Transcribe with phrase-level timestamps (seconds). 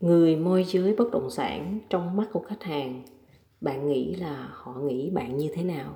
[0.00, 3.02] người môi giới bất động sản trong mắt của khách hàng
[3.60, 5.94] bạn nghĩ là họ nghĩ bạn như thế nào?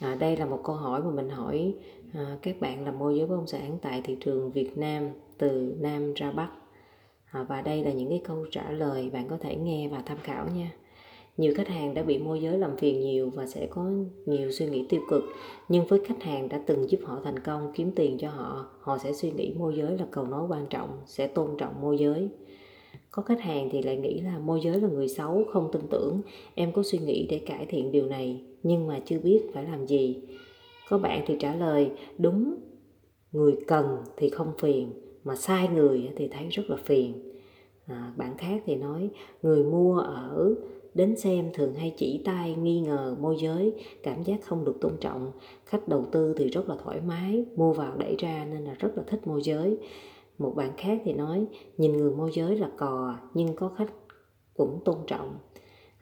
[0.00, 1.74] À, đây là một câu hỏi mà mình hỏi
[2.14, 5.74] à, các bạn làm môi giới bất động sản tại thị trường Việt Nam từ
[5.80, 6.48] Nam ra Bắc.
[7.30, 10.18] À, và đây là những cái câu trả lời bạn có thể nghe và tham
[10.22, 10.72] khảo nha.
[11.36, 13.90] Nhiều khách hàng đã bị môi giới làm phiền nhiều và sẽ có
[14.26, 15.24] nhiều suy nghĩ tiêu cực
[15.68, 18.98] nhưng với khách hàng đã từng giúp họ thành công kiếm tiền cho họ họ
[18.98, 22.28] sẽ suy nghĩ môi giới là cầu nối quan trọng sẽ tôn trọng môi giới
[23.12, 26.20] có khách hàng thì lại nghĩ là môi giới là người xấu không tin tưởng.
[26.54, 29.86] Em có suy nghĩ để cải thiện điều này nhưng mà chưa biết phải làm
[29.86, 30.22] gì.
[30.88, 32.54] Có bạn thì trả lời đúng
[33.32, 34.92] người cần thì không phiền
[35.24, 37.32] mà sai người thì thấy rất là phiền.
[37.86, 39.10] À, bạn khác thì nói
[39.42, 40.54] người mua ở
[40.94, 44.92] đến xem thường hay chỉ tay nghi ngờ môi giới cảm giác không được tôn
[45.00, 45.32] trọng.
[45.66, 48.90] Khách đầu tư thì rất là thoải mái mua vào đẩy ra nên là rất
[48.96, 49.78] là thích môi giới
[50.42, 51.46] một bạn khác thì nói
[51.76, 53.92] nhìn người môi giới là cò nhưng có khách
[54.54, 55.34] cũng tôn trọng.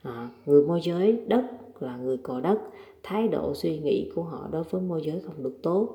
[0.03, 1.45] À, người môi giới đất
[1.79, 2.59] là người cò đất
[3.03, 5.89] thái độ suy nghĩ của họ đối với môi giới không được tốt.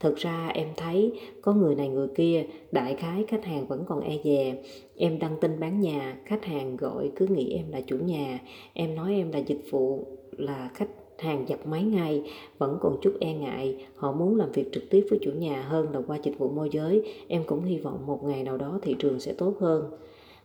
[0.00, 4.00] Thực ra em thấy có người này người kia đại khái khách hàng vẫn còn
[4.00, 4.62] e dè.
[4.96, 8.38] Em đăng tin bán nhà khách hàng gọi cứ nghĩ em là chủ nhà.
[8.72, 10.88] Em nói em là dịch vụ là khách
[11.20, 12.22] hàng dập máy ngay
[12.58, 13.86] vẫn còn chút e ngại.
[13.96, 16.68] Họ muốn làm việc trực tiếp với chủ nhà hơn là qua dịch vụ môi
[16.72, 17.02] giới.
[17.28, 19.90] Em cũng hy vọng một ngày nào đó thị trường sẽ tốt hơn.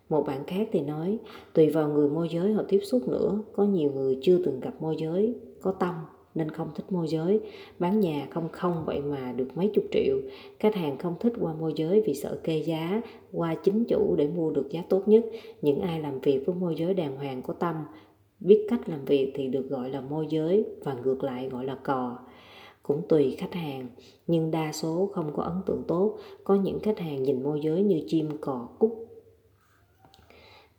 [0.09, 1.17] Một bạn khác thì nói,
[1.53, 4.73] tùy vào người môi giới họ tiếp xúc nữa, có nhiều người chưa từng gặp
[4.79, 5.95] môi giới, có tâm
[6.35, 7.39] nên không thích môi giới.
[7.79, 10.17] Bán nhà không không vậy mà được mấy chục triệu.
[10.59, 14.27] Khách hàng không thích qua môi giới vì sợ kê giá, qua chính chủ để
[14.27, 15.25] mua được giá tốt nhất.
[15.61, 17.75] Những ai làm việc với môi giới đàng hoàng có tâm
[18.43, 21.75] biết cách làm việc thì được gọi là môi giới và ngược lại gọi là
[21.75, 22.17] cò.
[22.83, 23.87] Cũng tùy khách hàng,
[24.27, 27.83] nhưng đa số không có ấn tượng tốt, có những khách hàng nhìn môi giới
[27.83, 29.03] như chim, cò cúc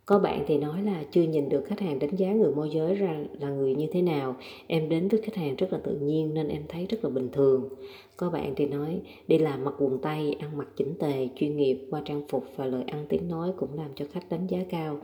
[0.05, 2.95] có bạn thì nói là chưa nhìn được khách hàng đánh giá người môi giới
[2.95, 4.35] ra là người như thế nào.
[4.67, 7.29] Em đến với khách hàng rất là tự nhiên nên em thấy rất là bình
[7.31, 7.69] thường.
[8.17, 11.87] Có bạn thì nói, đi làm mặc quần tây, ăn mặc chỉnh tề, chuyên nghiệp,
[11.89, 14.99] qua trang phục và lời ăn tiếng nói cũng làm cho khách đánh giá cao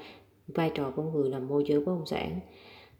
[0.47, 2.39] vai trò của người làm môi giới bất động sản.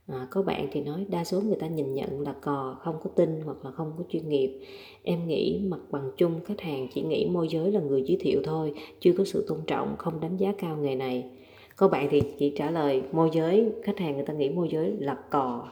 [0.08, 3.10] À, có bạn thì nói đa số người ta nhìn nhận là cò không có
[3.16, 4.60] tin hoặc là không có chuyên nghiệp.
[5.04, 8.42] Em nghĩ mặt bằng chung khách hàng chỉ nghĩ môi giới là người giới thiệu
[8.44, 11.30] thôi chưa có sự tôn trọng không đánh giá cao nghề này.
[11.76, 14.96] Có bạn thì chỉ trả lời môi giới khách hàng người ta nghĩ môi giới
[15.00, 15.70] là cò.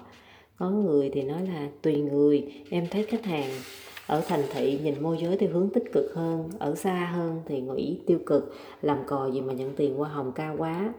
[0.58, 3.50] Có người thì nói là tùy người em thấy khách hàng
[4.08, 7.62] ở thành thị nhìn môi giới theo hướng tích cực hơn ở xa hơn thì
[7.62, 10.94] nghĩ tiêu cực làm cò gì mà nhận tiền qua hồng cao quá.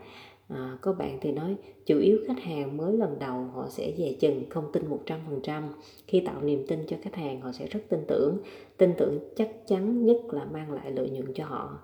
[0.50, 1.56] Ờ, à, có bạn thì nói
[1.87, 5.62] chủ yếu khách hàng mới lần đầu họ sẽ dè chừng không tin 100%
[6.06, 8.38] khi tạo niềm tin cho khách hàng họ sẽ rất tin tưởng.
[8.77, 11.78] Tin tưởng chắc chắn nhất là mang lại lợi nhuận cho họ.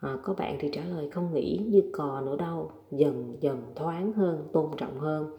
[0.00, 2.70] À, có bạn thì trả lời không nghĩ như cò nữa đâu.
[2.90, 5.36] Dần dần thoáng hơn tôn trọng hơn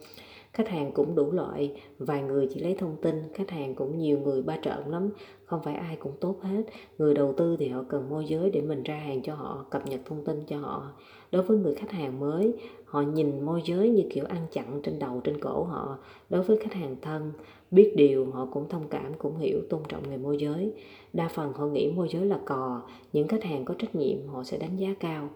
[0.54, 4.20] khách hàng cũng đủ loại, vài người chỉ lấy thông tin, khách hàng cũng nhiều
[4.20, 5.10] người ba trợn lắm,
[5.46, 6.64] không phải ai cũng tốt hết.
[6.98, 9.88] Người đầu tư thì họ cần môi giới để mình ra hàng cho họ, cập
[9.88, 10.92] nhật thông tin cho họ.
[11.32, 12.54] Đối với người khách hàng mới,
[12.86, 15.98] họ nhìn môi giới như kiểu ăn chặn trên đầu, trên cổ họ.
[16.30, 17.32] Đối với khách hàng thân,
[17.72, 20.74] biết điều họ cũng thông cảm, cũng hiểu, tôn trọng người môi giới.
[21.14, 22.82] Đa phần họ nghĩ môi giới là cò,
[23.14, 25.30] những khách hàng có trách nhiệm họ sẽ đánh giá cao.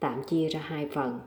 [0.00, 1.18] Tạm chia ra hai phần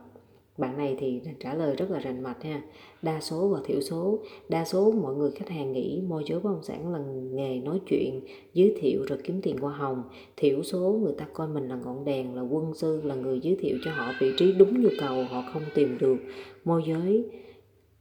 [0.58, 2.62] bạn này thì trả lời rất là rành mạch ha.
[3.02, 6.50] Đa số và thiểu số, đa số mọi người khách hàng nghĩ môi giới bất
[6.50, 6.98] động sản là
[7.32, 8.20] nghề nói chuyện,
[8.54, 10.02] giới thiệu rồi kiếm tiền qua hồng.
[10.36, 13.56] Thiểu số người ta coi mình là ngọn đèn, là quân sư, là người giới
[13.60, 16.16] thiệu cho họ vị trí đúng nhu cầu, họ không tìm được
[16.64, 17.24] môi giới,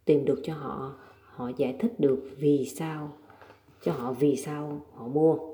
[0.06, 3.12] tìm được cho họ họ giải thích được vì sao,
[3.84, 5.53] cho họ vì sao họ mua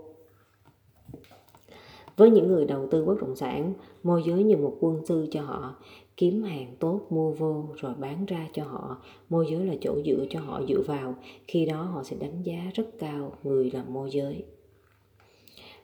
[2.20, 5.42] với những người đầu tư bất động sản, môi giới như một quân sư cho
[5.42, 5.76] họ,
[6.18, 8.98] kiếm hàng tốt, mua vô rồi bán ra cho họ.
[9.30, 11.16] Môi giới là chỗ dựa cho họ dựa vào,
[11.48, 14.44] khi đó họ sẽ đánh giá rất cao người làm môi giới.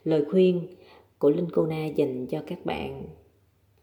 [0.04, 0.68] Lời khuyên
[1.20, 3.04] của linh cô na dành cho các bạn,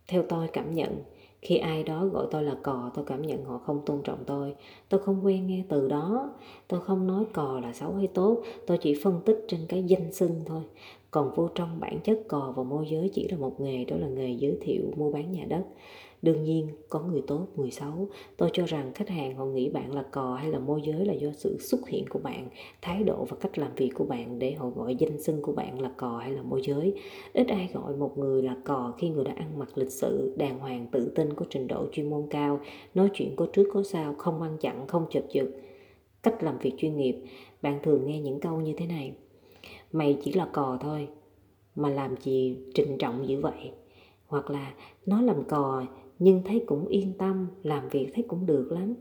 [0.08, 1.02] theo tôi cảm nhận,
[1.42, 4.54] khi ai đó gọi tôi là cò, tôi cảm nhận họ không tôn trọng tôi.
[4.88, 6.30] Tôi không quen nghe từ đó,
[6.68, 10.12] tôi không nói cò là xấu hay tốt, tôi chỉ phân tích trên cái danh
[10.12, 10.62] xưng thôi
[11.12, 14.08] còn vô trong bản chất cò và môi giới chỉ là một nghề, đó là
[14.08, 15.64] nghề giới thiệu mua bán nhà đất.
[16.22, 18.08] Đương nhiên, có người tốt, người xấu.
[18.36, 21.12] Tôi cho rằng khách hàng họ nghĩ bạn là cò hay là môi giới là
[21.12, 22.48] do sự xuất hiện của bạn,
[22.82, 25.80] thái độ và cách làm việc của bạn để họ gọi danh xưng của bạn
[25.80, 26.94] là cò hay là môi giới.
[27.32, 30.58] Ít ai gọi một người là cò khi người đã ăn mặc lịch sự, đàng
[30.58, 32.60] hoàng, tự tin, có trình độ chuyên môn cao,
[32.94, 35.50] nói chuyện có trước có sau, không ăn chặn, không chập chực
[36.22, 37.16] cách làm việc chuyên nghiệp.
[37.62, 39.14] Bạn thường nghe những câu như thế này
[39.92, 41.08] mày chỉ là cò thôi
[41.74, 43.72] mà làm gì trịnh trọng dữ vậy?
[44.26, 44.72] Hoặc là
[45.06, 45.84] nó làm cò
[46.18, 48.94] nhưng thấy cũng yên tâm làm việc thấy cũng được lắm.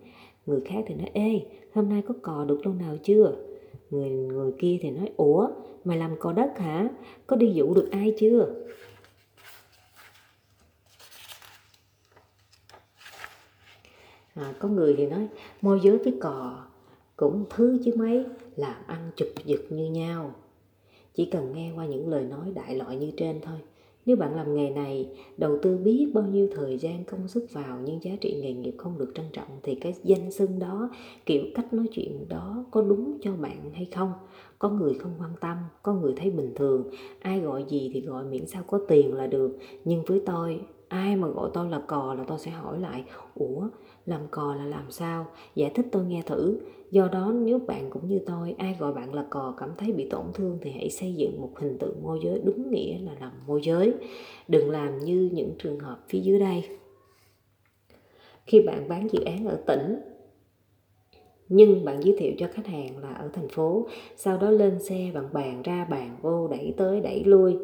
[0.46, 3.36] Người khác thì nói ê hôm nay có cò được lâu nào chưa?
[3.90, 5.48] Người người kia thì nói ủa
[5.86, 6.90] mày làm cò đất hả?
[7.28, 8.54] Có đi dụ được ai chưa?
[14.36, 15.28] À, có người thì nói
[15.62, 16.66] môi giới với cò
[17.16, 20.36] cũng thứ chứ mấy làm ăn chụp giật như nhau
[21.16, 23.58] chỉ cần nghe qua những lời nói đại loại như trên thôi.
[24.06, 27.80] Nếu bạn làm nghề này, đầu tư biết bao nhiêu thời gian, công sức vào,
[27.86, 30.90] nhưng giá trị nghề nghiệp không được trân trọng, thì cái danh xưng đó,
[31.26, 34.12] kiểu cách nói chuyện đó có đúng cho bạn hay không?
[34.60, 36.90] Có người không quan tâm, có người thấy bình thường.
[37.20, 39.58] Ai gọi gì thì gọi miễn sao có tiền là được.
[39.86, 40.60] Nhưng với tôi
[40.92, 43.04] ai mà gọi tôi là cò là tôi sẽ hỏi lại,
[43.36, 43.68] ủa,
[44.06, 45.26] làm cò là làm sao?
[45.56, 46.60] Giải thích tôi nghe thử.
[46.92, 50.10] Do đó, nếu bạn cũng như tôi, ai gọi bạn là cò cảm thấy bị
[50.10, 53.32] tổn thương thì hãy xây dựng một hình tượng môi giới đúng nghĩa là làm
[53.48, 53.94] môi giới.
[54.48, 56.64] Đừng làm như những trường hợp phía dưới đây.
[58.46, 59.96] Khi bạn bán dự án ở tỉnh,
[61.50, 65.12] nhưng bạn giới thiệu cho khách hàng là ở thành phố, sau đó lên xe
[65.14, 67.58] bạn bàn ra bàn vô đẩy tới đẩy lui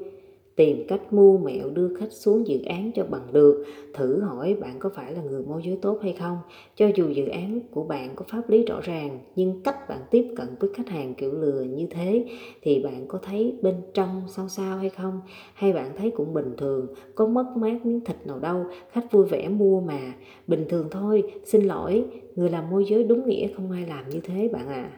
[0.57, 3.65] tìm cách mua mẹo đưa khách xuống dự án cho bằng được.
[3.93, 6.37] Thử hỏi bạn có phải là người môi giới tốt hay không.
[6.75, 10.27] Cho dù dự án của bạn có pháp lý rõ ràng, nhưng cách bạn tiếp
[10.37, 12.25] cận với khách hàng kiểu lừa như thế
[12.61, 15.21] thì bạn có thấy bên trong sao sao hay không?
[15.53, 19.25] Hay bạn thấy cũng bình thường, có mất mát miếng thịt nào đâu, khách vui
[19.25, 20.13] vẻ mua mà.
[20.47, 22.05] Bình thường thôi, xin lỗi,
[22.35, 24.91] người làm môi giới đúng nghĩa không ai làm như thế bạn à.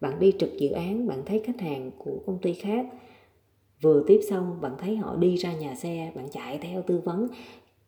[0.00, 2.86] Bạn đi trực dự án, bạn thấy khách hàng của công ty khác
[3.80, 7.28] vừa tiếp xong, bạn thấy họ đi ra nhà xe, bạn chạy theo tư vấn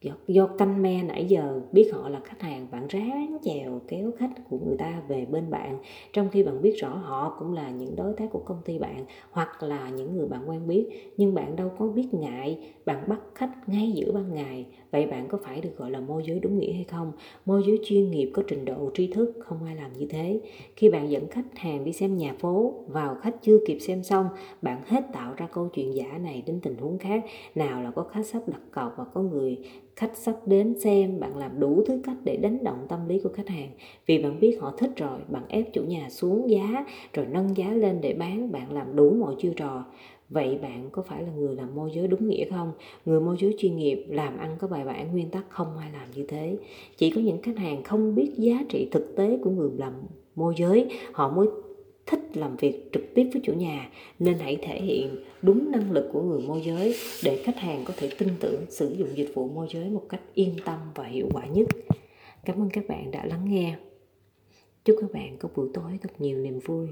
[0.00, 4.12] do, do canh me nãy giờ biết họ là khách hàng bạn ráng chèo kéo
[4.18, 5.78] khách của người ta về bên bạn.
[6.12, 9.04] Trong khi bạn biết rõ họ cũng là những đối tác của công ty bạn
[9.30, 12.58] hoặc là những người bạn quen biết nhưng bạn đâu có biết ngại.
[12.84, 14.66] Bạn bắt khách ngay giữa ban ngày.
[14.90, 17.12] Vậy bạn có phải được gọi là môi giới đúng nghĩa hay không?
[17.46, 20.40] Môi giới chuyên nghiệp có trình độ tri thức không ai làm như thế.
[20.76, 24.26] Khi bạn dẫn khách hàng đi xem nhà phố vào khách chưa kịp xem xong
[24.62, 27.24] bạn hết tạo ra câu chuyện giả này đến tình huống khác.
[27.54, 29.56] Nào là có khách sắp đặt cọc và có người
[29.98, 33.30] khách sắp đến xem, bạn làm đủ thứ cách để đánh động tâm lý của
[33.34, 33.68] khách hàng.
[34.06, 37.70] Vì bạn biết họ thích rồi, bạn ép chủ nhà xuống giá, rồi nâng giá
[37.70, 39.84] lên để bán, bạn làm đủ mọi chiêu trò.
[40.28, 42.72] Vậy bạn có phải là người làm môi giới đúng nghĩa không?
[43.04, 46.08] Người môi giới chuyên nghiệp làm ăn có bài bản, nguyên tắc không ai làm
[46.14, 46.56] như thế.
[46.96, 49.92] Chỉ có những khách hàng không biết giá trị thực tế của người làm
[50.34, 51.46] môi giới, họ mới
[52.10, 56.08] thích làm việc trực tiếp với chủ nhà, nên hãy thể hiện đúng năng lực
[56.12, 56.94] của người môi giới
[57.24, 60.20] để khách hàng có thể tin tưởng sử dụng dịch vụ môi giới một cách
[60.34, 61.66] yên tâm và hiệu quả nhất.
[62.44, 63.76] Cảm ơn các bạn đã lắng nghe.
[64.84, 66.88] Chúc các bạn có buổi tối thật nhiều niềm vui.